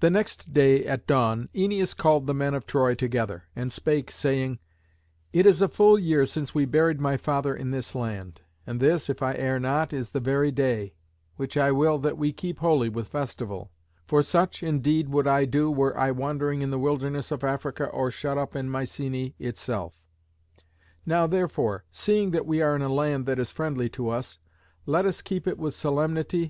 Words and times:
The 0.00 0.10
next 0.10 0.52
day 0.52 0.84
at 0.84 1.06
dawn 1.06 1.48
Æneas 1.54 1.96
called 1.96 2.26
the 2.26 2.34
men 2.34 2.52
of 2.52 2.66
Troy 2.66 2.94
together, 2.94 3.44
and 3.56 3.72
spake, 3.72 4.10
saying, 4.12 4.58
"It 5.32 5.46
is 5.46 5.62
a 5.62 5.68
full 5.68 5.98
year 5.98 6.26
since 6.26 6.54
we 6.54 6.66
buried 6.66 7.00
my 7.00 7.16
father 7.16 7.56
in 7.56 7.70
this 7.70 7.94
land, 7.94 8.42
and 8.66 8.80
this, 8.80 9.08
if 9.08 9.22
I 9.22 9.32
err 9.34 9.58
not, 9.58 9.94
is 9.94 10.10
the 10.10 10.20
very 10.20 10.50
day: 10.50 10.92
which 11.36 11.56
I 11.56 11.72
will 11.72 11.98
that 12.00 12.18
we 12.18 12.32
keep 12.34 12.58
holy 12.58 12.90
with 12.90 13.08
festival; 13.08 13.70
for 14.06 14.22
such, 14.22 14.62
indeed, 14.62 15.08
would 15.08 15.26
I 15.26 15.46
do 15.46 15.70
were 15.70 15.98
I 15.98 16.10
wandering 16.10 16.60
in 16.60 16.70
the 16.70 16.78
wilderness 16.78 17.30
of 17.30 17.42
Africa 17.42 17.86
or 17.86 18.10
shut 18.10 18.36
up 18.36 18.54
in 18.54 18.68
Mycenæ 18.68 19.32
itself. 19.38 19.94
Now, 21.06 21.26
therefore, 21.26 21.84
seeing 21.90 22.30
that 22.32 22.44
we 22.44 22.60
are 22.60 22.76
in 22.76 22.82
a 22.82 22.92
land 22.92 23.24
that 23.24 23.38
is 23.38 23.52
friendly 23.52 23.88
to 23.88 24.10
us, 24.10 24.38
let 24.84 25.06
us 25.06 25.22
keep 25.22 25.46
it 25.46 25.56
with 25.56 25.72
solemnity. 25.74 26.44